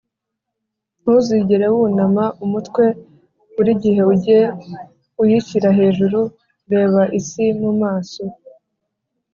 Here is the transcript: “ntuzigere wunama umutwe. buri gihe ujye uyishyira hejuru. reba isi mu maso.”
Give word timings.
“ntuzigere 1.01 1.65
wunama 1.75 2.25
umutwe. 2.45 2.85
buri 3.55 3.71
gihe 3.83 4.01
ujye 4.13 4.39
uyishyira 5.21 5.69
hejuru. 5.79 6.19
reba 6.71 7.01
isi 7.19 7.45
mu 7.61 7.71
maso.” 7.81 8.23